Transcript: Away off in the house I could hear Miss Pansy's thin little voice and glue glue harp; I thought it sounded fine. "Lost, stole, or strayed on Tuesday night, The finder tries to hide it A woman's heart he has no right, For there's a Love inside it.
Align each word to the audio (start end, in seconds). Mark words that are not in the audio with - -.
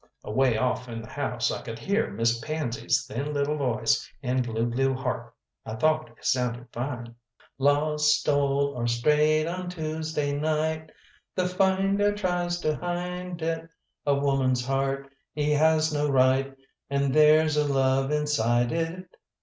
Away 0.23 0.57
off 0.57 0.89
in 0.89 0.99
the 1.03 1.07
house 1.09 1.51
I 1.51 1.61
could 1.61 1.77
hear 1.77 2.09
Miss 2.09 2.39
Pansy's 2.39 3.05
thin 3.05 3.35
little 3.35 3.55
voice 3.55 4.11
and 4.23 4.43
glue 4.43 4.65
glue 4.67 4.95
harp; 4.95 5.31
I 5.63 5.75
thought 5.75 6.09
it 6.09 6.25
sounded 6.25 6.65
fine. 6.73 7.13
"Lost, 7.59 8.19
stole, 8.21 8.73
or 8.75 8.87
strayed 8.87 9.45
on 9.45 9.69
Tuesday 9.69 10.35
night, 10.35 10.89
The 11.35 11.47
finder 11.47 12.15
tries 12.15 12.59
to 12.61 12.77
hide 12.77 13.43
it 13.43 13.69
A 14.03 14.15
woman's 14.15 14.65
heart 14.65 15.07
he 15.33 15.51
has 15.51 15.93
no 15.93 16.09
right, 16.09 16.55
For 16.89 16.97
there's 16.97 17.55
a 17.55 17.63
Love 17.71 18.09
inside 18.09 18.71
it. 18.71 19.05